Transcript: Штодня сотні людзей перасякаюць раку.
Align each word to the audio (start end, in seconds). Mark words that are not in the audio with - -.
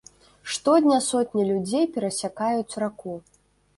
Штодня 0.53 0.97
сотні 1.09 1.45
людзей 1.49 1.85
перасякаюць 1.99 2.79
раку. 2.85 3.13